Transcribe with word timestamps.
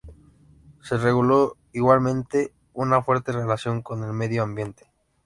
Se 0.81 0.97
reguló 0.97 1.57
igualmente 1.73 2.51
una 2.73 3.03
fuerte 3.03 3.33
relación 3.33 3.83
con 3.83 4.03
el 4.03 4.13
medio 4.13 4.41
ambiente. 4.41 4.87